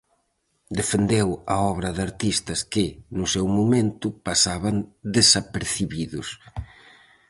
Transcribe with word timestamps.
Defendeu 0.79 1.29
a 1.55 1.57
obra 1.73 1.89
de 1.95 2.01
artistas 2.09 2.59
que, 2.71 2.85
no 3.17 3.25
seu 3.33 3.45
momento, 3.57 4.07
pasaban 4.27 4.75
desapercibidos. 5.15 6.27